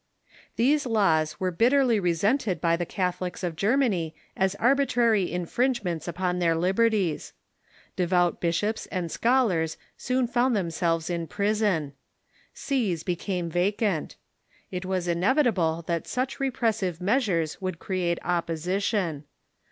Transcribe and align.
These 0.55 0.87
laws 0.87 1.39
were 1.39 1.51
bitterly 1.51 1.99
resented 1.99 2.59
by 2.59 2.75
the 2.75 2.87
Catholics 2.87 3.43
of 3.43 3.55
Ger 3.55 3.77
many 3.77 4.15
as 4.35 4.55
arbitrary 4.55 5.31
infringements 5.31 6.07
upon 6.07 6.39
their 6.39 6.55
liberties. 6.55 7.33
De 7.97 8.07
vout 8.07 8.39
bishops 8.39 8.87
and 8.87 9.11
scholars 9.11 9.77
soon 9.97 10.25
found 10.25 10.55
themselves 10.55 11.07
in 11.11 11.27
prison. 11.27 11.93
Sees 12.51 13.03
became 13.03 13.47
vacant. 13.47 14.15
It 14.71 14.81
Avas 14.85 15.07
inevitable 15.07 15.83
that 15.85 16.07
such 16.07 16.39
repressive 16.39 16.99
measures 16.99 17.61
would 17.61 17.77
create 17.77 18.17
opposition. 18.23 19.25